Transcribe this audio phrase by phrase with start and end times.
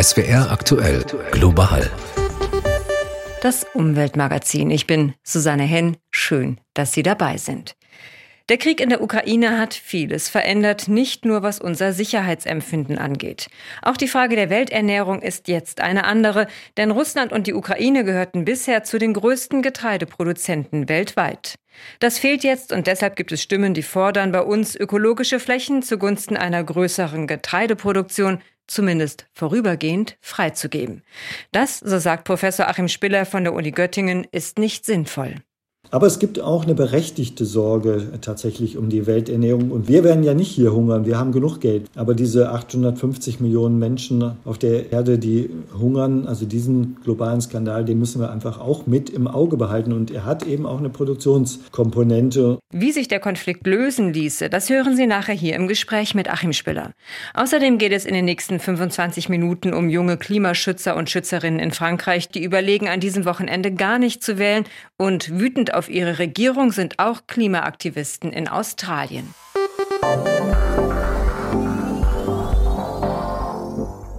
[0.00, 1.90] SWR aktuell global.
[3.40, 4.70] Das Umweltmagazin.
[4.70, 5.96] Ich bin Susanne Henn.
[6.10, 7.76] Schön, dass Sie dabei sind.
[8.48, 13.48] Der Krieg in der Ukraine hat vieles verändert, nicht nur was unser Sicherheitsempfinden angeht.
[13.82, 18.44] Auch die Frage der Welternährung ist jetzt eine andere, denn Russland und die Ukraine gehörten
[18.44, 21.54] bisher zu den größten Getreideproduzenten weltweit.
[22.00, 26.36] Das fehlt jetzt und deshalb gibt es Stimmen, die fordern, bei uns ökologische Flächen zugunsten
[26.36, 31.02] einer größeren Getreideproduktion zumindest vorübergehend freizugeben.
[31.50, 35.36] Das, so sagt Professor Achim Spiller von der Uni Göttingen, ist nicht sinnvoll.
[35.94, 39.70] Aber es gibt auch eine berechtigte Sorge tatsächlich um die Welternährung.
[39.70, 41.84] Und wir werden ja nicht hier hungern, wir haben genug Geld.
[41.94, 47.98] Aber diese 850 Millionen Menschen auf der Erde, die hungern, also diesen globalen Skandal, den
[47.98, 49.92] müssen wir einfach auch mit im Auge behalten.
[49.92, 52.58] Und er hat eben auch eine Produktionskomponente.
[52.70, 56.54] Wie sich der Konflikt lösen ließe, das hören Sie nachher hier im Gespräch mit Achim
[56.54, 56.92] Spiller.
[57.34, 62.30] Außerdem geht es in den nächsten 25 Minuten um junge Klimaschützer und Schützerinnen in Frankreich,
[62.30, 64.64] die überlegen, an diesem Wochenende gar nicht zu wählen
[64.96, 69.34] und wütend auf auf ihre Regierung sind auch Klimaaktivisten in Australien.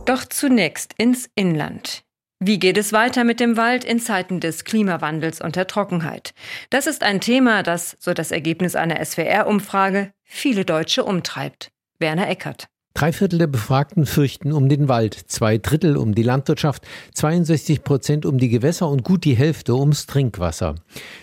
[0.05, 2.03] Doch zunächst ins Inland.
[2.41, 6.33] Wie geht es weiter mit dem Wald in Zeiten des Klimawandels und der Trockenheit?
[6.69, 11.71] Das ist ein Thema, das, so das Ergebnis einer SWR-Umfrage, viele Deutsche umtreibt.
[11.97, 12.67] Werner Eckert.
[12.95, 18.23] Drei Viertel der Befragten fürchten um den Wald, zwei Drittel um die Landwirtschaft, 62 Prozent
[18.23, 20.75] um die Gewässer und gut die Hälfte ums Trinkwasser.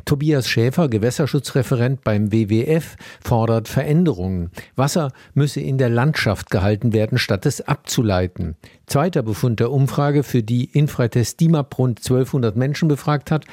[0.04, 4.50] Tobias Schäfer, Gewässerschutzreferent beim WWF, fordert Veränderungen.
[4.74, 8.56] Wasser müsse in der Landschaft gehalten werden, statt es abzuleiten.
[8.86, 13.44] Zweiter Befund der Umfrage, für die Infratest DIMAP rund 1200 Menschen befragt hat,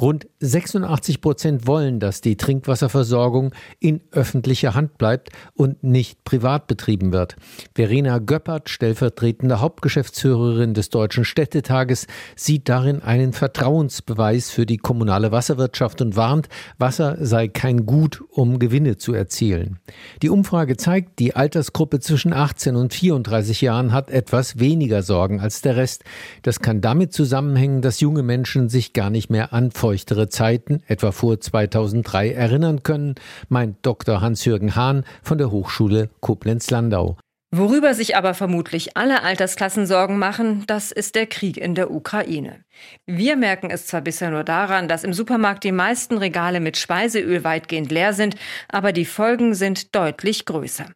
[0.00, 7.12] Rund 86 Prozent wollen, dass die Trinkwasserversorgung in öffentlicher Hand bleibt und nicht privat betrieben
[7.12, 7.36] wird.
[7.74, 16.00] Verena Göppert, stellvertretende Hauptgeschäftsführerin des Deutschen Städtetages, sieht darin einen Vertrauensbeweis für die kommunale Wasserwirtschaft
[16.00, 16.48] und warnt,
[16.78, 19.78] Wasser sei kein Gut, um Gewinne zu erzielen.
[20.22, 25.62] Die Umfrage zeigt, die Altersgruppe zwischen 18 und 34 Jahren hat etwas weniger Sorgen als
[25.62, 26.04] der Rest.
[26.42, 31.12] Das kann damit zusammenhängen, dass junge Menschen sich gar nicht mehr an feuchtere Zeiten, etwa
[31.12, 33.14] vor 2003, erinnern können,
[33.48, 34.20] meint Dr.
[34.20, 37.16] Hans-Jürgen Hahn von der Hochschule Koblenz-Landau.
[37.50, 42.66] Worüber sich aber vermutlich alle Altersklassen Sorgen machen, das ist der Krieg in der Ukraine.
[43.06, 47.44] Wir merken es zwar bisher nur daran, dass im Supermarkt die meisten Regale mit Speiseöl
[47.44, 48.36] weitgehend leer sind,
[48.68, 50.86] aber die Folgen sind deutlich größer.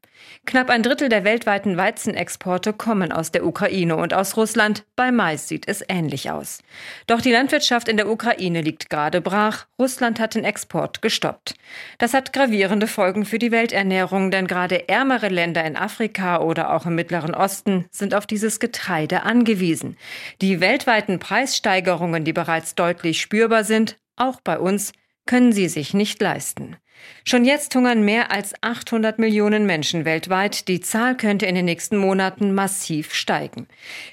[0.45, 4.85] Knapp ein Drittel der weltweiten Weizenexporte kommen aus der Ukraine und aus Russland.
[4.97, 6.61] Bei Mais sieht es ähnlich aus.
[7.07, 9.67] Doch die Landwirtschaft in der Ukraine liegt gerade brach.
[9.79, 11.55] Russland hat den Export gestoppt.
[11.99, 16.87] Das hat gravierende Folgen für die Welternährung, denn gerade ärmere Länder in Afrika oder auch
[16.87, 19.97] im Mittleren Osten sind auf dieses Getreide angewiesen.
[20.41, 24.93] Die weltweiten Preissteigerungen, die bereits deutlich spürbar sind, auch bei uns,
[25.27, 26.77] können sie sich nicht leisten.
[27.25, 30.69] Schon jetzt hungern mehr als 800 Millionen Menschen weltweit.
[30.69, 33.67] Die Zahl könnte in den nächsten Monaten massiv steigen.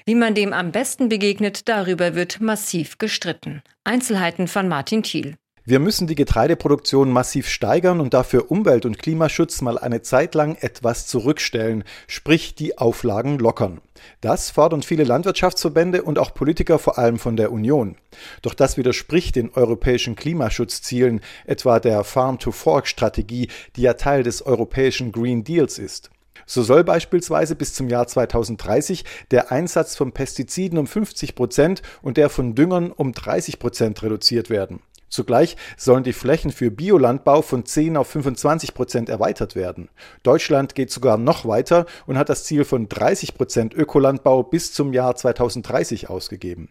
[0.06, 3.62] Wie man dem am besten begegnet, darüber wird massiv gestritten.
[3.84, 5.36] Einzelheiten von Martin Thiel.
[5.66, 10.56] Wir müssen die Getreideproduktion massiv steigern und dafür Umwelt- und Klimaschutz mal eine Zeit lang
[10.60, 13.82] etwas zurückstellen, sprich die Auflagen lockern.
[14.22, 17.96] Das fordern viele Landwirtschaftsverbände und auch Politiker vor allem von der Union.
[18.40, 25.44] Doch das widerspricht den europäischen Klimaschutzzielen, etwa der Farm-to-Fork-Strategie, die ja Teil des europäischen Green
[25.44, 26.10] Deals ist.
[26.46, 32.16] So soll beispielsweise bis zum Jahr 2030 der Einsatz von Pestiziden um 50 Prozent und
[32.16, 34.80] der von Düngern um 30 Prozent reduziert werden.
[35.10, 39.90] Zugleich sollen die Flächen für Biolandbau von 10 auf 25 Prozent erweitert werden.
[40.22, 44.92] Deutschland geht sogar noch weiter und hat das Ziel von 30 Prozent Ökolandbau bis zum
[44.92, 46.70] Jahr 2030 ausgegeben.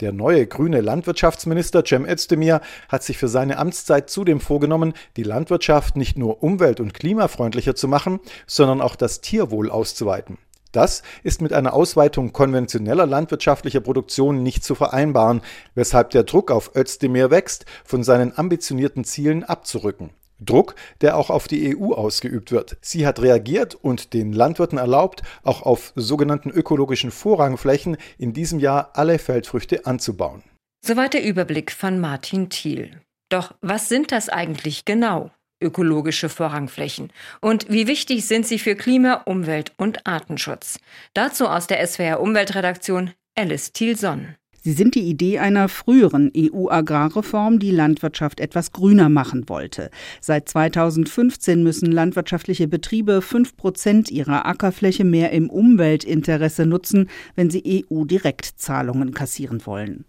[0.00, 5.96] Der neue grüne Landwirtschaftsminister Cem Özdemir hat sich für seine Amtszeit zudem vorgenommen, die Landwirtschaft
[5.96, 10.38] nicht nur umwelt- und klimafreundlicher zu machen, sondern auch das Tierwohl auszuweiten.
[10.72, 15.42] Das ist mit einer Ausweitung konventioneller landwirtschaftlicher Produktion nicht zu vereinbaren,
[15.74, 20.10] weshalb der Druck auf Özdemir wächst, von seinen ambitionierten Zielen abzurücken.
[20.40, 22.78] Druck, der auch auf die EU ausgeübt wird.
[22.80, 28.90] Sie hat reagiert und den Landwirten erlaubt, auch auf sogenannten ökologischen Vorrangflächen in diesem Jahr
[28.94, 30.42] alle Feldfrüchte anzubauen.
[30.84, 33.02] Soweit der Überblick von Martin Thiel.
[33.28, 35.30] Doch was sind das eigentlich genau?
[35.60, 37.12] Ökologische Vorrangflächen?
[37.40, 40.78] Und wie wichtig sind sie für Klima, Umwelt und Artenschutz?
[41.14, 44.36] Dazu aus der SWR Umweltredaktion Alice Thielson.
[44.62, 49.90] Sie sind die Idee einer früheren EU-Agrarreform, die Landwirtschaft etwas grüner machen wollte.
[50.20, 57.84] Seit 2015 müssen landwirtschaftliche Betriebe fünf Prozent ihrer Ackerfläche mehr im Umweltinteresse nutzen, wenn sie
[57.90, 60.04] EU-Direktzahlungen kassieren wollen.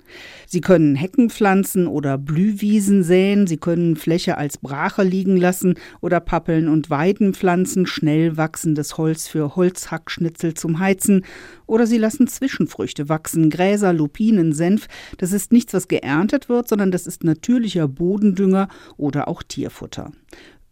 [0.48, 6.20] Sie können Hecken pflanzen oder Blühwiesen säen, sie können Fläche als Brache liegen lassen oder
[6.20, 11.24] Pappeln und Weiden pflanzen, schnell wachsendes Holz für Holzhackschnitzel zum Heizen
[11.68, 14.88] oder sie lassen Zwischenfrüchte wachsen, Gräser, Lupinen, Senf.
[15.18, 18.68] Das ist nichts, was geerntet wird, sondern das ist natürlicher Bodendünger
[18.98, 20.12] oder auch Tierfutter.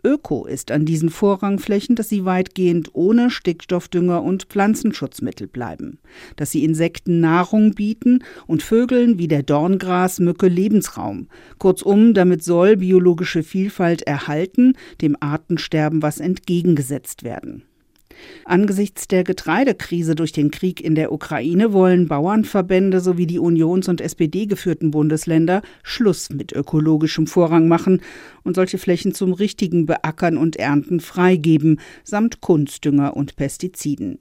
[0.03, 5.99] Öko ist an diesen Vorrangflächen, dass sie weitgehend ohne Stickstoffdünger und Pflanzenschutzmittel bleiben,
[6.37, 11.27] dass sie Insekten Nahrung bieten und Vögeln wie der Dorngrasmücke Lebensraum.
[11.57, 17.63] Kurzum, damit soll biologische Vielfalt erhalten, dem Artensterben was entgegengesetzt werden.
[18.45, 24.01] Angesichts der Getreidekrise durch den Krieg in der Ukraine wollen Bauernverbände sowie die Unions- und
[24.01, 28.01] SPD geführten Bundesländer Schluss mit ökologischem Vorrang machen
[28.49, 34.17] und solche Flächen zum richtigen Beackern und Ernten freigeben, samt Kunstdünger und Pestiziden.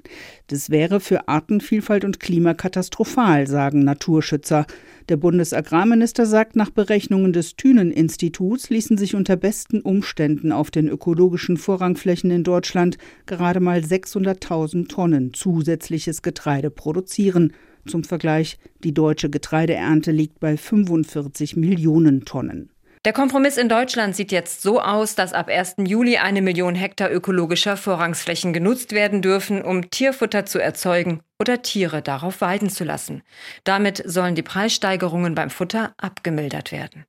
[0.48, 4.66] Das wäre für Artenvielfalt und Klima katastrophal, sagen Naturschützer.
[5.08, 11.56] Der Bundesagrarminister sagt, nach Berechnungen des Thünen-Instituts ließen sich unter besten Umständen auf den ökologischen
[11.56, 17.54] Vorrangflächen in Deutschland gerade mal 600.000 Tonnen zusätzliches Getreide produzieren.
[17.86, 22.69] Zum Vergleich, die deutsche Getreideernte liegt bei 45 Millionen Tonnen.
[23.08, 25.76] Der Kompromiss in Deutschland sieht jetzt so aus, dass ab 1.
[25.78, 32.02] Juli eine Million Hektar ökologischer Vorrangsflächen genutzt werden dürfen, um Tierfutter zu erzeugen oder Tiere
[32.02, 33.22] darauf weiden zu lassen.
[33.64, 37.06] Damit sollen die Preissteigerungen beim Futter abgemildert werden.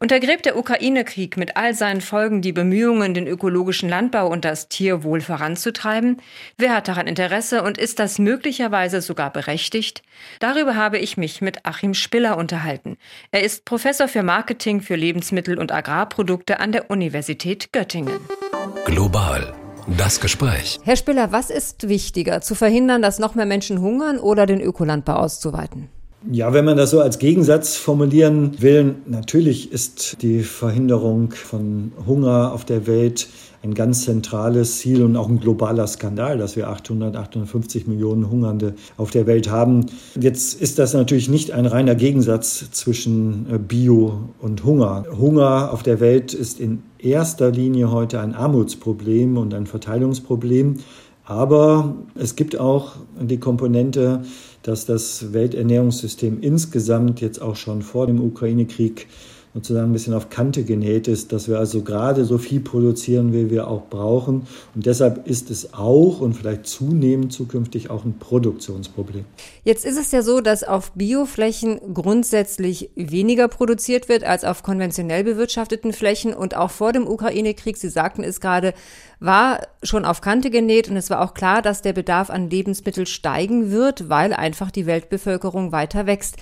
[0.00, 5.20] Untergräbt der Ukraine-Krieg mit all seinen Folgen die Bemühungen, den ökologischen Landbau und das Tierwohl
[5.20, 6.22] voranzutreiben?
[6.56, 10.02] Wer hat daran Interesse und ist das möglicherweise sogar berechtigt?
[10.38, 12.96] Darüber habe ich mich mit Achim Spiller unterhalten.
[13.32, 18.20] Er ist Professor für Marketing für Lebensmittel und Agrarprodukte an der Universität Göttingen.
[18.84, 19.52] Global.
[19.96, 20.78] Das Gespräch.
[20.84, 25.14] Herr Spiller, was ist wichtiger, zu verhindern, dass noch mehr Menschen hungern oder den Ökolandbau
[25.14, 25.88] auszuweiten?
[26.26, 32.52] Ja, wenn man das so als Gegensatz formulieren will, natürlich ist die Verhinderung von Hunger
[32.52, 33.28] auf der Welt
[33.62, 38.74] ein ganz zentrales Ziel und auch ein globaler Skandal, dass wir 800, 850 Millionen Hungernde
[38.96, 39.86] auf der Welt haben.
[40.20, 45.04] Jetzt ist das natürlich nicht ein reiner Gegensatz zwischen äh, Bio und Hunger.
[45.16, 50.78] Hunger auf der Welt ist in erster Linie heute ein Armutsproblem und ein Verteilungsproblem.
[51.28, 54.22] Aber es gibt auch die Komponente,
[54.62, 59.08] dass das Welternährungssystem insgesamt jetzt auch schon vor dem Ukraine-Krieg
[59.58, 63.50] sozusagen ein bisschen auf Kante genäht ist, dass wir also gerade so viel produzieren, wie
[63.50, 64.46] wir auch brauchen.
[64.76, 69.24] Und deshalb ist es auch und vielleicht zunehmend zukünftig auch ein Produktionsproblem.
[69.64, 75.24] Jetzt ist es ja so, dass auf Bioflächen grundsätzlich weniger produziert wird als auf konventionell
[75.24, 76.34] bewirtschafteten Flächen.
[76.34, 78.74] Und auch vor dem Ukraine-Krieg, Sie sagten es gerade,
[79.18, 83.06] war schon auf Kante genäht und es war auch klar, dass der Bedarf an Lebensmitteln
[83.06, 86.36] steigen wird, weil einfach die Weltbevölkerung weiter wächst.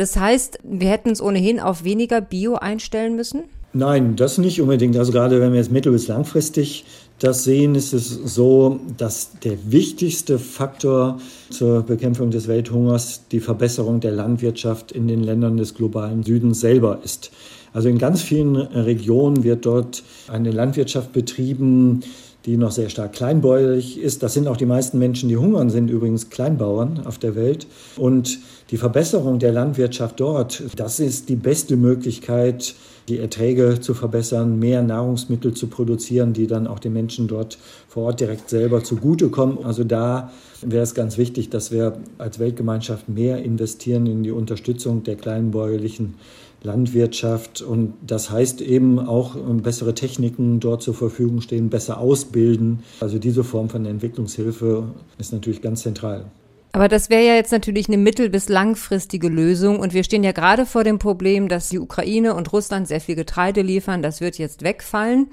[0.00, 3.42] Das heißt, wir hätten uns ohnehin auf weniger Bio einstellen müssen?
[3.74, 4.96] Nein, das nicht unbedingt.
[4.96, 6.86] Also gerade wenn wir jetzt mittel- bis langfristig
[7.18, 11.20] das sehen, ist es so, dass der wichtigste Faktor
[11.50, 17.00] zur Bekämpfung des Welthungers die Verbesserung der Landwirtschaft in den Ländern des globalen Südens selber
[17.04, 17.30] ist.
[17.74, 22.00] Also in ganz vielen Regionen wird dort eine Landwirtschaft betrieben,
[22.46, 24.22] die noch sehr stark kleinbäuerlich ist.
[24.22, 27.66] Das sind auch die meisten Menschen, die hungern, sind übrigens Kleinbauern auf der Welt.
[27.96, 28.38] Und
[28.70, 32.74] die Verbesserung der Landwirtschaft dort, das ist die beste Möglichkeit,
[33.08, 38.04] die Erträge zu verbessern, mehr Nahrungsmittel zu produzieren, die dann auch den Menschen dort vor
[38.04, 39.64] Ort direkt selber zugutekommen.
[39.64, 40.30] Also da
[40.62, 46.14] wäre es ganz wichtig, dass wir als Weltgemeinschaft mehr investieren in die Unterstützung der kleinbäuerlichen
[46.62, 47.62] Landwirtschaft.
[47.62, 52.80] Und das heißt eben auch ähm, bessere Techniken dort zur Verfügung stehen, besser ausbilden.
[53.00, 54.84] Also diese Form von Entwicklungshilfe
[55.18, 56.26] ist natürlich ganz zentral.
[56.72, 59.80] Aber das wäre ja jetzt natürlich eine mittel- bis langfristige Lösung.
[59.80, 63.16] Und wir stehen ja gerade vor dem Problem, dass die Ukraine und Russland sehr viel
[63.16, 64.02] Getreide liefern.
[64.02, 65.26] Das wird jetzt wegfallen.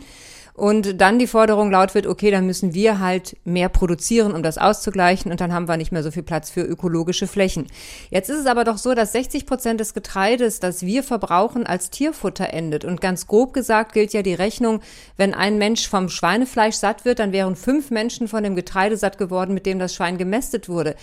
[0.58, 4.58] Und dann die Forderung laut wird, okay, dann müssen wir halt mehr produzieren, um das
[4.58, 7.68] auszugleichen und dann haben wir nicht mehr so viel Platz für ökologische Flächen.
[8.10, 11.92] Jetzt ist es aber doch so, dass 60 Prozent des Getreides, das wir verbrauchen, als
[11.92, 12.86] Tierfutter endet.
[12.86, 14.82] Und ganz grob gesagt gilt ja die Rechnung,
[15.16, 19.20] wenn ein Mensch vom Schweinefleisch satt wird, dann wären fünf Menschen von dem Getreide satt
[19.20, 20.96] geworden, mit dem das Schwein gemästet wurde.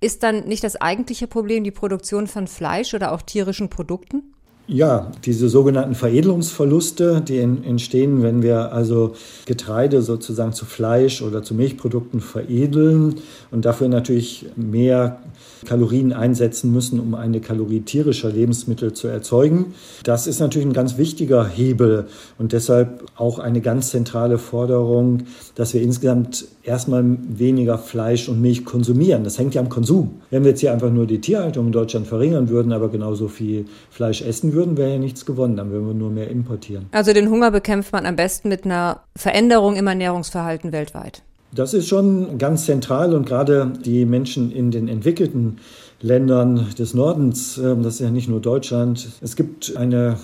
[0.00, 4.31] Ist dann nicht das eigentliche Problem die Produktion von Fleisch oder auch tierischen Produkten?
[4.68, 9.14] Ja, diese sogenannten Veredelungsverluste, die entstehen, wenn wir also
[9.44, 13.16] Getreide sozusagen zu Fleisch oder zu Milchprodukten veredeln
[13.50, 15.20] und dafür natürlich mehr
[15.64, 19.74] Kalorien einsetzen müssen, um eine Kalorie tierischer Lebensmittel zu erzeugen.
[20.04, 22.06] Das ist natürlich ein ganz wichtiger Hebel
[22.38, 28.64] und deshalb auch eine ganz zentrale Forderung, dass wir insgesamt erstmal weniger Fleisch und Milch
[28.64, 29.24] konsumieren.
[29.24, 30.22] Das hängt ja am Konsum.
[30.30, 33.66] Wenn wir jetzt hier einfach nur die Tierhaltung in Deutschland verringern würden, aber genauso viel
[33.90, 35.56] Fleisch essen würden, wäre ja nichts gewonnen.
[35.56, 36.86] Dann würden wir nur mehr importieren.
[36.92, 41.22] Also den Hunger bekämpft man am besten mit einer Veränderung im Ernährungsverhalten weltweit.
[41.54, 45.58] Das ist schon ganz zentral und gerade die Menschen in den entwickelten
[46.00, 49.08] Ländern des Nordens, ähm, das ist ja nicht nur Deutschland.
[49.20, 50.16] Es gibt eine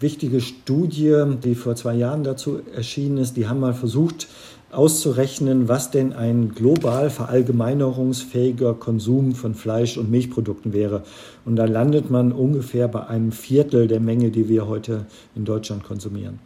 [0.00, 3.38] wichtige Studie, die vor zwei Jahren dazu erschienen ist.
[3.38, 4.28] Die haben mal versucht
[4.70, 11.04] auszurechnen, was denn ein global verallgemeinerungsfähiger Konsum von Fleisch- und Milchprodukten wäre.
[11.46, 15.84] Und da landet man ungefähr bei einem Viertel der Menge, die wir heute in Deutschland
[15.84, 16.38] konsumieren.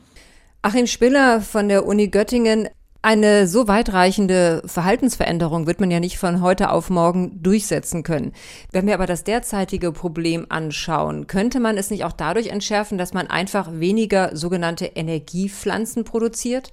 [0.63, 2.69] Achim Spiller von der Uni Göttingen
[3.03, 8.33] eine so weitreichende Verhaltensveränderung wird man ja nicht von heute auf morgen durchsetzen können.
[8.73, 13.15] Wenn wir aber das derzeitige Problem anschauen, könnte man es nicht auch dadurch entschärfen, dass
[13.15, 16.73] man einfach weniger sogenannte Energiepflanzen produziert?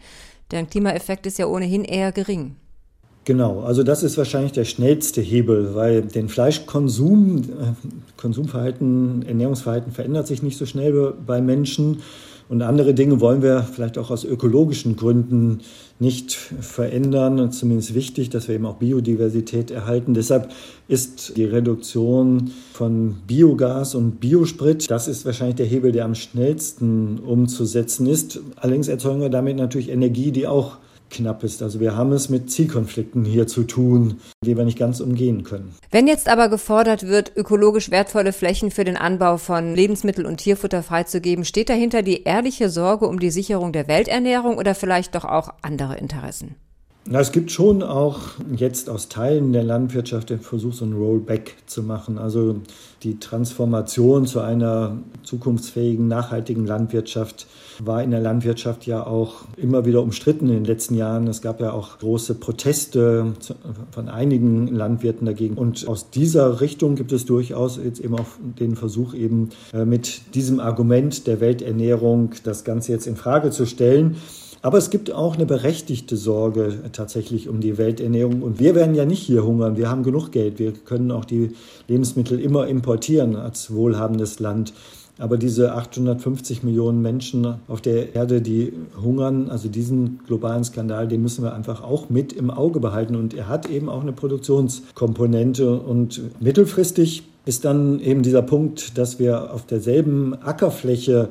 [0.51, 2.57] Der Klimaeffekt ist ja ohnehin eher gering.
[3.23, 7.43] Genau, also das ist wahrscheinlich der schnellste Hebel, weil den Fleischkonsum, äh,
[8.15, 12.01] Konsumverhalten, Ernährungsverhalten verändert sich nicht so schnell bei Menschen.
[12.49, 15.59] Und andere Dinge wollen wir vielleicht auch aus ökologischen Gründen
[15.99, 17.39] nicht verändern.
[17.39, 20.13] Und zumindest wichtig, dass wir eben auch Biodiversität erhalten.
[20.13, 20.49] Deshalb
[20.87, 27.19] ist die Reduktion von Biogas und Biosprit, das ist wahrscheinlich der Hebel, der am schnellsten
[27.19, 28.39] umzusetzen ist.
[28.55, 30.77] Allerdings erzeugen wir damit natürlich Energie, die auch
[31.09, 31.61] knapp ist.
[31.61, 35.75] Also wir haben es mit Zielkonflikten hier zu tun, die wir nicht ganz umgehen können.
[35.91, 40.83] Wenn jetzt aber gefordert wird, ökologisch wertvolle Flächen für den Anbau von Lebensmittel und Tierfutter
[40.83, 45.49] freizugeben, steht dahinter die ehrliche Sorge um die Sicherung der Welternährung oder vielleicht doch auch
[45.61, 46.55] andere Interessen?
[47.09, 48.19] Na, es gibt schon auch
[48.53, 52.17] jetzt aus Teilen der Landwirtschaft den Versuch, so ein Rollback zu machen.
[52.17, 52.57] Also
[53.03, 57.47] die Transformation zu einer zukunftsfähigen, nachhaltigen Landwirtschaft
[57.79, 61.27] war in der Landwirtschaft ja auch immer wieder umstritten in den letzten Jahren.
[61.27, 63.33] Es gab ja auch große Proteste
[63.91, 65.55] von einigen Landwirten dagegen.
[65.55, 68.27] Und aus dieser Richtung gibt es durchaus jetzt eben auch
[68.59, 73.65] den Versuch, eben äh, mit diesem Argument der Welternährung das Ganze jetzt in Frage zu
[73.65, 74.17] stellen.
[74.61, 78.41] Aber es gibt auch eine berechtigte Sorge tatsächlich um die Welternährung.
[78.41, 79.77] Und wir werden ja nicht hier hungern.
[79.77, 80.59] Wir haben genug Geld.
[80.59, 81.51] Wir können auch die
[81.87, 84.73] Lebensmittel immer importieren als wohlhabendes Land.
[85.19, 91.23] Aber diese 850 Millionen Menschen auf der Erde, die hungern, also diesen globalen Skandal, den
[91.23, 93.15] müssen wir einfach auch mit im Auge behalten.
[93.15, 95.79] Und er hat eben auch eine Produktionskomponente.
[95.79, 101.29] Und mittelfristig ist dann eben dieser Punkt, dass wir auf derselben Ackerfläche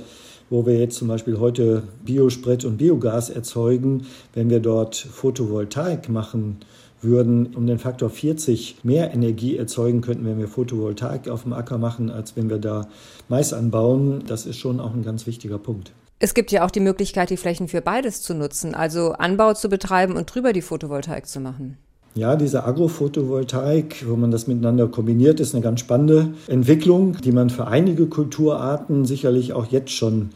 [0.50, 6.58] wo wir jetzt zum Beispiel heute Biosprit und Biogas erzeugen, wenn wir dort Photovoltaik machen
[7.02, 11.78] würden, um den Faktor 40 mehr Energie erzeugen könnten, wenn wir Photovoltaik auf dem Acker
[11.78, 12.88] machen, als wenn wir da
[13.28, 14.24] Mais anbauen.
[14.26, 15.92] Das ist schon auch ein ganz wichtiger Punkt.
[16.18, 19.68] Es gibt ja auch die Möglichkeit, die Flächen für beides zu nutzen, also Anbau zu
[19.68, 21.76] betreiben und drüber die Photovoltaik zu machen.
[22.16, 27.50] Ja, diese Agrophotovoltaik, wo man das miteinander kombiniert, ist eine ganz spannende Entwicklung, die man
[27.50, 30.30] für einige Kulturarten sicherlich auch jetzt schon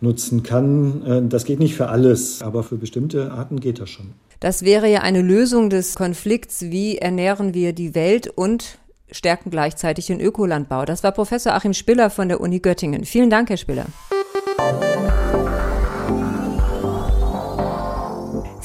[0.00, 1.04] nutzen kann.
[1.04, 4.12] Äh, das geht nicht für alles, aber für bestimmte Arten geht das schon.
[4.40, 8.78] Das wäre ja eine Lösung des Konflikts, wie ernähren wir die Welt und
[9.10, 10.86] stärken gleichzeitig den Ökolandbau.
[10.86, 13.04] Das war Professor Achim Spiller von der Uni Göttingen.
[13.04, 13.86] Vielen Dank, Herr Spiller.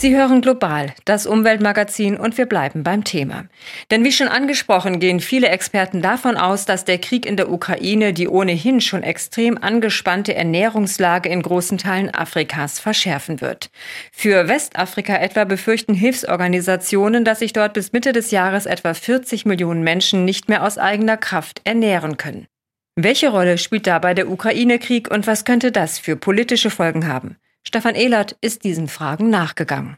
[0.02, 3.46] Sie hören global, das Umweltmagazin und wir bleiben beim Thema.
[3.92, 8.12] Denn wie schon angesprochen, gehen viele Experten davon aus, dass der Krieg in der Ukraine
[8.12, 13.70] die ohnehin schon extrem angespannte Ernährungslage in großen Teilen Afrikas verschärfen wird.
[14.12, 19.84] Für Westafrika etwa befürchten Hilfsorganisationen, dass sich dort bis Mitte des Jahres etwa 40 Millionen
[19.84, 22.48] Menschen nicht mehr aus eigener Kraft ernähren können.
[22.96, 27.38] Welche Rolle spielt dabei der Ukraine-Krieg und was könnte das für politische Folgen haben?
[27.64, 29.98] Stefan Ehlert ist diesen Fragen nachgegangen.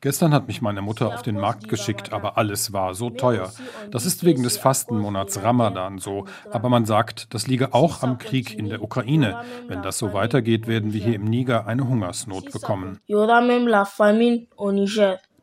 [0.00, 3.52] Gestern hat mich meine Mutter auf den Markt geschickt, aber alles war so teuer.
[3.90, 6.26] Das ist wegen des Fastenmonats Ramadan so.
[6.52, 9.40] Aber man sagt, das liege auch am Krieg in der Ukraine.
[9.66, 13.00] Wenn das so weitergeht, werden wir hier im Niger eine Hungersnot bekommen.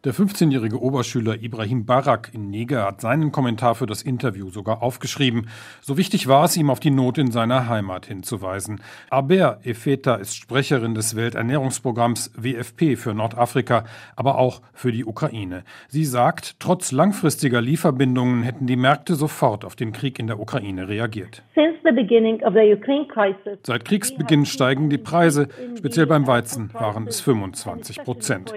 [0.03, 5.47] Der 15-jährige Oberschüler Ibrahim Barak in Niger hat seinen Kommentar für das Interview sogar aufgeschrieben.
[5.79, 8.81] So wichtig war es ihm, auf die Not in seiner Heimat hinzuweisen.
[9.11, 13.83] Aber Efeta ist Sprecherin des Welternährungsprogramms WFP für Nordafrika,
[14.15, 15.63] aber auch für die Ukraine.
[15.87, 20.87] Sie sagt, trotz langfristiger Lieferbindungen hätten die Märkte sofort auf den Krieg in der Ukraine
[20.87, 21.43] reagiert.
[23.63, 28.51] Seit Kriegsbeginn steigen die Preise, speziell beim Weizen waren es 25 Prozent.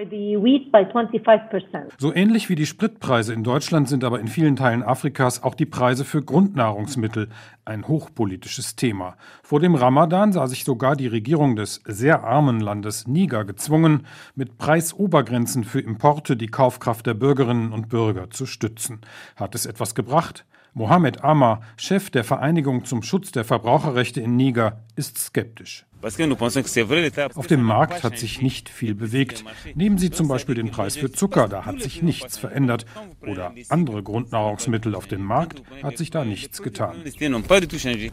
[1.97, 5.65] So ähnlich wie die Spritpreise in Deutschland sind aber in vielen Teilen Afrikas auch die
[5.65, 7.29] Preise für Grundnahrungsmittel
[7.65, 9.15] ein hochpolitisches Thema.
[9.43, 14.57] Vor dem Ramadan sah sich sogar die Regierung des sehr armen Landes Niger gezwungen, mit
[14.57, 19.01] Preisobergrenzen für Importe die Kaufkraft der Bürgerinnen und Bürger zu stützen.
[19.35, 20.45] Hat es etwas gebracht?
[20.73, 25.85] Mohamed Amar, Chef der Vereinigung zum Schutz der Verbraucherrechte in Niger, ist skeptisch.
[26.05, 29.43] Auf dem Markt hat sich nicht viel bewegt.
[29.73, 32.85] Nehmen Sie zum Beispiel den Preis für Zucker, da hat sich nichts verändert.
[33.25, 36.97] Oder andere Grundnahrungsmittel auf dem Markt hat sich da nichts getan.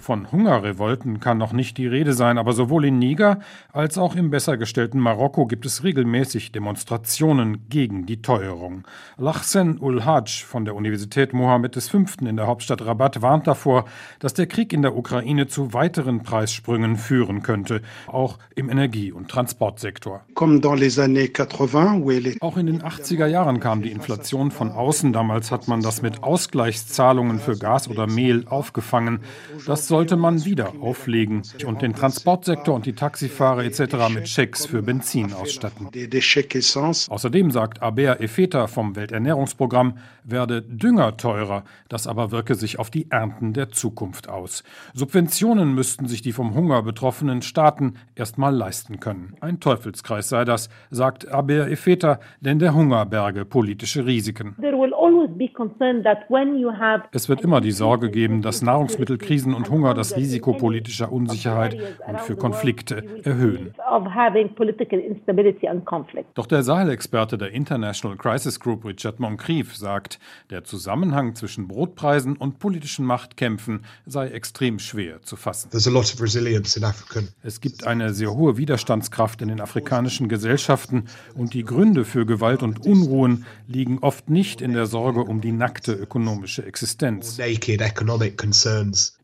[0.01, 3.41] Von Hungerrevolten kann noch nicht die Rede sein, aber sowohl in Niger
[3.73, 8.87] als auch im besser gestellten Marokko gibt es regelmäßig Demonstrationen gegen die Teuerung.
[9.19, 12.05] Lachsen ul Hajj von der Universität Mohammed V.
[12.21, 13.85] in der Hauptstadt Rabat warnt davor,
[14.19, 19.29] dass der Krieg in der Ukraine zu weiteren Preissprüngen führen könnte auch im Energie- und
[19.29, 20.23] Transportsektor.
[22.41, 25.13] Auch in den 80er Jahren kam die Inflation von außen.
[25.13, 29.21] Damals hat man das mit Ausgleichszahlungen für Gas oder Mehl aufgefangen.
[29.67, 34.09] Das sollte man wieder auflegen und den Transportsektor und die Taxifahrer etc.
[34.13, 35.89] mit Schecks für Benzin ausstatten.
[37.09, 41.65] Außerdem sagt Aber Efeta vom Welternährungsprogramm, werde Dünger teurer.
[41.89, 44.63] Das aber wirke sich auf die Ernten der Zukunft aus.
[44.95, 49.37] Subventionen müssten sich die vom Hunger betroffenen Staaten Staaten erst mal leisten können.
[49.41, 54.57] Ein Teufelskreis sei das, sagt Aber Efeta, denn der Hunger berge politische Risiken.
[57.13, 61.77] Es wird immer die Sorge geben, dass Nahrungsmittelkrisen und Hunger das Risiko politischer Unsicherheit
[62.09, 63.73] und für Konflikte erhöhen.
[66.35, 70.19] Doch der Sahelexperte der International Crisis Group Richard Moncrief sagt,
[70.51, 75.71] der Zusammenhang zwischen Brotpreisen und politischen Machtkämpfen sei extrem schwer zu fassen.
[77.43, 81.05] Es gibt eine sehr hohe Widerstandskraft in den afrikanischen Gesellschaften
[81.35, 85.53] und die Gründe für Gewalt und Unruhen liegen oft nicht in der Sorge um die
[85.53, 87.39] nackte ökonomische Existenz.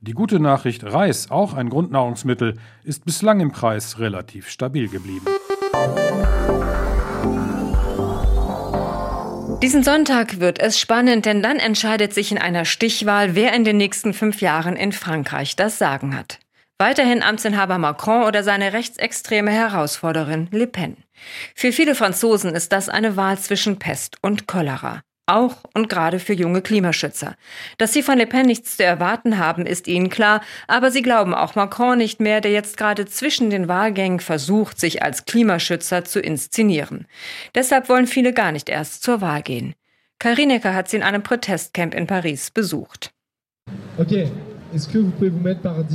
[0.00, 5.26] Die gute Nachricht, Reis, auch ein Grundnahrungsmittel, ist bislang im Preis relativ stabil geblieben.
[9.62, 13.76] Diesen Sonntag wird es spannend, denn dann entscheidet sich in einer Stichwahl, wer in den
[13.76, 16.38] nächsten fünf Jahren in Frankreich das Sagen hat.
[16.80, 20.96] Weiterhin Amtsinhaber Macron oder seine rechtsextreme Herausforderin Le Pen.
[21.56, 25.02] Für viele Franzosen ist das eine Wahl zwischen Pest und Cholera.
[25.26, 27.34] Auch und gerade für junge Klimaschützer.
[27.78, 31.34] Dass sie von Le Pen nichts zu erwarten haben, ist ihnen klar, aber sie glauben
[31.34, 36.20] auch Macron nicht mehr, der jetzt gerade zwischen den Wahlgängen versucht, sich als Klimaschützer zu
[36.20, 37.08] inszenieren.
[37.56, 39.74] Deshalb wollen viele gar nicht erst zur Wahl gehen.
[40.20, 43.10] Karinecker hat sie in einem Protestcamp in Paris besucht.
[43.98, 44.30] Okay,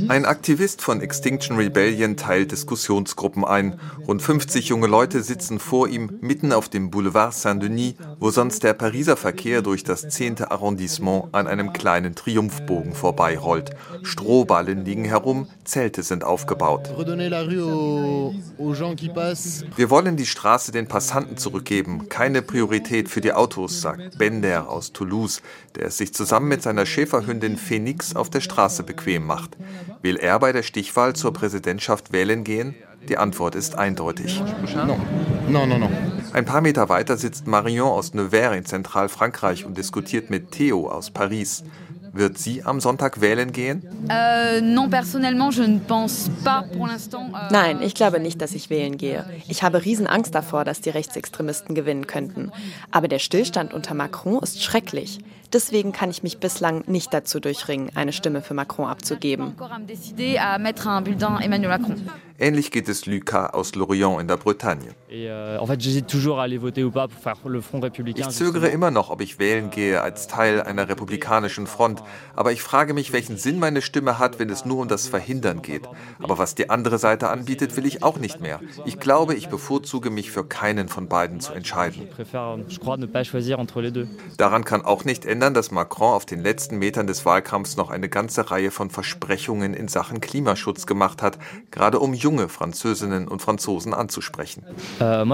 [0.08, 3.78] ein Aktivist von Extinction Rebellion teilt Diskussionsgruppen ein.
[4.08, 8.74] Rund 50 junge Leute sitzen vor ihm mitten auf dem Boulevard Saint-Denis, wo sonst der
[8.74, 10.42] Pariser Verkehr durch das 10.
[10.44, 13.70] Arrondissement an einem kleinen Triumphbogen vorbeirollt.
[14.02, 16.90] Strohballen liegen herum, Zelte sind aufgebaut.
[19.76, 24.92] Wir wollen die Straße den Passanten zurückgeben, keine Priorität für die Autos, sagt Bender aus
[24.92, 25.42] Toulouse,
[25.76, 29.58] der es sich zusammen mit seiner Schäferhündin Phoenix auf der Straße Straße bequem macht.
[30.00, 32.74] Will er bei der Stichwahl zur Präsidentschaft wählen gehen?
[33.10, 34.42] Die Antwort ist eindeutig.
[36.32, 41.10] Ein paar Meter weiter sitzt Marion aus Nevers in Zentralfrankreich und diskutiert mit Theo aus
[41.10, 41.62] Paris.
[42.14, 43.82] Wird sie am Sonntag wählen gehen?
[44.08, 44.60] Euh, euh,
[47.50, 49.24] Nein, ich glaube nicht, dass ich wählen gehe.
[49.48, 52.52] Ich habe Riesenangst davor, dass die Rechtsextremisten gewinnen könnten.
[52.92, 55.18] Aber der Stillstand unter Macron ist schrecklich.
[55.52, 59.54] Deswegen kann ich mich bislang nicht dazu durchringen, eine Stimme für Macron abzugeben.
[62.36, 64.90] Ähnlich geht es Lucas aus Lorient in der Bretagne.
[65.08, 65.58] Euh,
[68.04, 72.02] ich zögere immer noch, ob ich wählen gehe als Teil einer republikanischen Front,
[72.34, 75.62] aber ich frage mich, welchen Sinn meine Stimme hat, wenn es nur um das Verhindern
[75.62, 75.88] geht.
[76.20, 78.58] Aber was die andere Seite anbietet, will ich auch nicht mehr.
[78.84, 82.08] Ich glaube, ich bevorzuge mich für keinen von beiden zu entscheiden.
[84.36, 88.08] Daran kann auch nicht ändern, dass Macron auf den letzten Metern des Wahlkampfs noch eine
[88.08, 91.38] ganze Reihe von Versprechungen in Sachen Klimaschutz gemacht hat,
[91.70, 94.64] gerade um junge Französinnen und Franzosen anzusprechen.
[95.00, 95.24] Euh,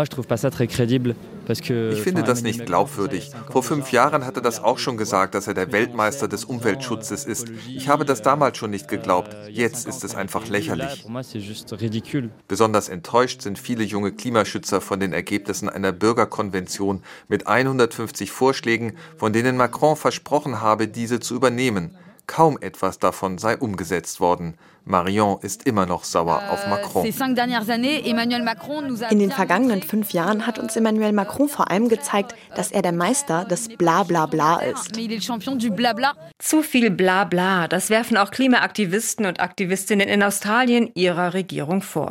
[1.93, 3.31] ich finde das nicht glaubwürdig.
[3.51, 7.51] Vor fünf Jahren hatte das auch schon gesagt, dass er der Weltmeister des Umweltschutzes ist.
[7.69, 9.35] Ich habe das damals schon nicht geglaubt.
[9.49, 11.07] Jetzt ist es einfach lächerlich.
[12.49, 19.33] Besonders enttäuscht sind viele junge Klimaschützer von den Ergebnissen einer Bürgerkonvention mit 150 Vorschlägen, von
[19.33, 21.97] denen Macron versprochen habe, diese zu übernehmen.
[22.27, 24.55] Kaum etwas davon sei umgesetzt worden.
[24.85, 27.05] Marion ist immer noch sauer auf Euh, Macron.
[29.11, 32.93] In den vergangenen fünf Jahren hat uns Emmanuel Macron vor allem gezeigt, dass er der
[32.93, 34.97] Meister des Blablabla ist.
[36.39, 42.11] Zu viel Blabla, das werfen auch Klimaaktivisten und Aktivistinnen in Australien ihrer Regierung vor.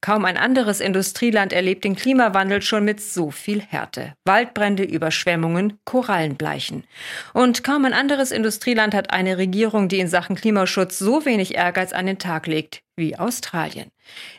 [0.00, 4.14] Kaum ein anderes Industrieland erlebt den Klimawandel schon mit so viel Härte.
[4.24, 6.84] Waldbrände, Überschwemmungen, Korallenbleichen.
[7.32, 11.92] Und kaum ein anderes Industrieland hat eine Regierung, die in Sachen Klimaschutz so wenig Ehrgeiz
[11.92, 13.90] an den Tag legt wie Australien.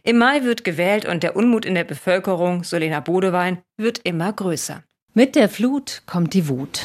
[0.04, 4.84] Im Mai wird gewählt und der Unmut in der Bevölkerung, Solena Bodewein, wird immer größer.
[5.14, 6.82] Mit der Flut kommt die Wut.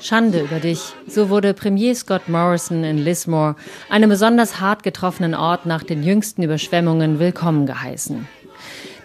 [0.00, 0.80] Schande über dich.
[1.06, 3.54] So wurde Premier Scott Morrison in Lismore,
[3.88, 8.26] einem besonders hart getroffenen Ort nach den jüngsten Überschwemmungen, willkommen geheißen.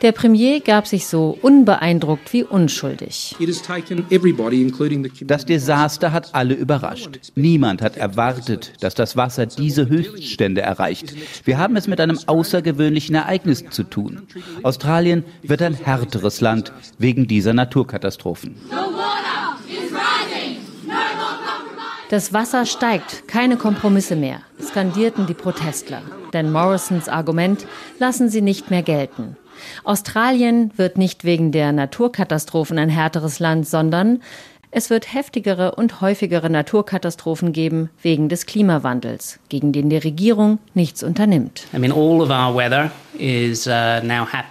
[0.02, 3.36] Der Premier gab sich so unbeeindruckt wie unschuldig.
[5.22, 7.20] Das Desaster hat alle überrascht.
[7.36, 11.16] Niemand hat erwartet, dass das Wasser diese Höchststände erreicht.
[11.46, 14.28] Wir haben es mit einem außergewöhnlichen Ereignis zu tun.
[14.62, 18.56] Australien wird ein härteres Land wegen dieser Naturkatastrophen.
[22.10, 26.02] Das Wasser steigt, keine Kompromisse mehr, skandierten die Protestler.
[26.32, 27.66] Denn Morrisons Argument
[28.00, 29.36] lassen sie nicht mehr gelten.
[29.84, 34.22] Australien wird nicht wegen der Naturkatastrophen ein härteres Land, sondern
[34.70, 41.04] es wird heftigere und häufigere Naturkatastrophen geben wegen des Klimawandels, gegen den die Regierung nichts
[41.04, 41.66] unternimmt.
[41.74, 43.72] I all of our weather is uh.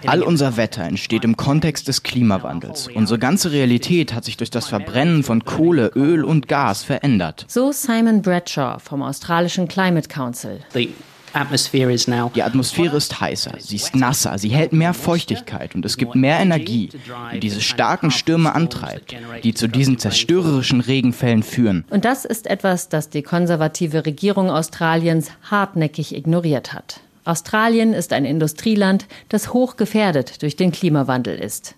[0.07, 2.89] All unser Wetter entsteht im Kontext des Klimawandels.
[2.93, 7.45] Unsere ganze Realität hat sich durch das Verbrennen von Kohle, Öl und Gas verändert.
[7.47, 10.61] So Simon Bradshaw vom australischen Climate Council.
[10.73, 10.93] The
[11.33, 16.39] Die Atmosphäre ist heißer, sie ist nasser, sie hält mehr Feuchtigkeit und es gibt mehr
[16.39, 16.89] Energie,
[17.33, 21.85] die diese starken Stürme antreibt, die zu diesen zerstörerischen Regenfällen führen.
[21.89, 27.01] Und das ist etwas, das die konservative Regierung Australiens hartnäckig ignoriert hat.
[27.27, 31.75] Australien ist ein Industrieland, das hoch gefährdet durch den Klimawandel ist.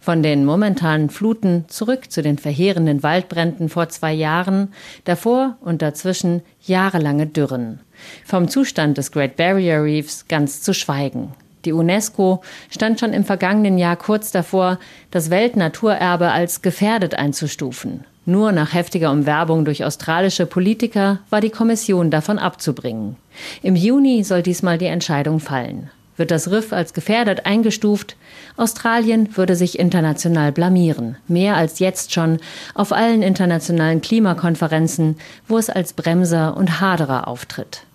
[0.00, 4.72] Von den momentanen Fluten zurück zu den verheerenden Waldbränden vor zwei Jahren,
[5.04, 7.80] davor und dazwischen jahrelange Dürren.
[8.24, 11.34] Vom Zustand des Great Barrier Reefs ganz zu schweigen.
[11.64, 14.78] Die UNESCO stand schon im vergangenen Jahr kurz davor,
[15.10, 18.04] das Weltnaturerbe als gefährdet einzustufen.
[18.24, 23.16] Nur nach heftiger Umwerbung durch australische Politiker war die Kommission davon abzubringen.
[23.62, 25.90] Im Juni soll diesmal die Entscheidung fallen.
[26.16, 28.16] Wird das Riff als gefährdet eingestuft,
[28.56, 32.38] Australien würde sich international blamieren, mehr als jetzt schon
[32.74, 37.85] auf allen internationalen Klimakonferenzen, wo es als Bremser und Haderer auftritt.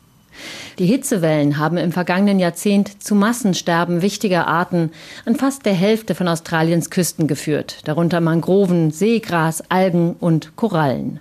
[0.80, 4.92] Die Hitzewellen haben im vergangenen Jahrzehnt zu Massensterben wichtiger Arten
[5.26, 11.20] an fast der Hälfte von Australiens Küsten geführt, darunter Mangroven, Seegras, Algen und Korallen.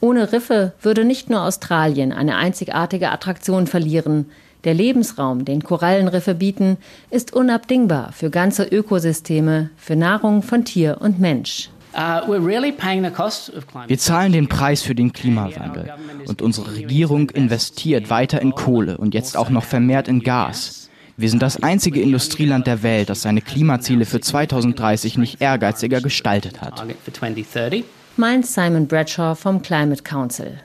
[0.00, 4.26] Ohne Riffe würde nicht nur Australien eine einzigartige Attraktion verlieren.
[4.64, 6.76] Der Lebensraum, den Korallenriffe bieten,
[7.10, 11.70] ist unabdingbar für ganze Ökosysteme, für Nahrung von Tier und Mensch.
[11.92, 15.92] Wir zahlen den Preis für den Klimawandel
[16.26, 20.88] und unsere Regierung investiert weiter in Kohle und jetzt auch noch vermehrt in Gas.
[21.16, 26.62] Wir sind das einzige Industrieland der Welt, das seine Klimaziele für 2030 nicht ehrgeiziger gestaltet
[26.62, 26.82] hat.
[28.16, 30.60] Meint Simon Bradshaw vom Climate Council.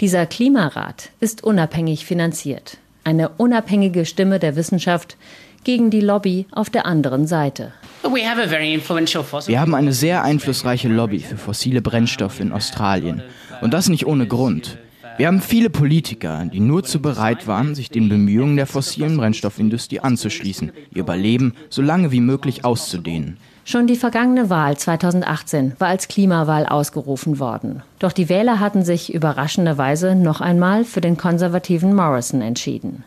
[0.00, 2.78] Dieser Klimarat ist unabhängig finanziert.
[3.04, 5.16] Eine unabhängige Stimme der Wissenschaft
[5.64, 7.72] gegen die Lobby auf der anderen Seite.
[8.02, 13.22] Wir haben eine sehr einflussreiche Lobby für fossile Brennstoffe in Australien.
[13.60, 14.78] Und das nicht ohne Grund.
[15.18, 19.98] Wir haben viele Politiker, die nur zu bereit waren, sich den Bemühungen der fossilen Brennstoffindustrie
[19.98, 23.36] anzuschließen, ihr Überleben so lange wie möglich auszudehnen.
[23.64, 27.82] Schon die vergangene Wahl 2018 war als Klimawahl ausgerufen worden.
[27.98, 33.02] Doch die Wähler hatten sich überraschenderweise noch einmal für den konservativen Morrison entschieden.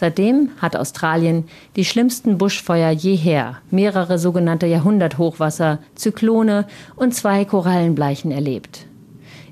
[0.00, 8.86] Seitdem hat Australien die schlimmsten Buschfeuer jeher, mehrere sogenannte Jahrhunderthochwasser, Zyklone und zwei Korallenbleichen erlebt.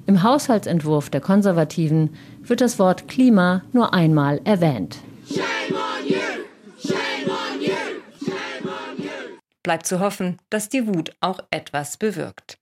[0.06, 4.96] Im Haushaltsentwurf der Konservativen wird das Wort Klima nur einmal erwähnt.
[9.62, 12.56] Bleibt zu hoffen, dass die Wut auch etwas bewirkt.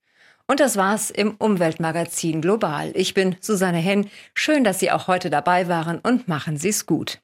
[0.45, 2.91] Und das war's im Umweltmagazin Global.
[2.95, 4.09] Ich bin Susanne Henn.
[4.33, 7.19] Schön, dass Sie auch heute dabei waren und machen Sie's gut.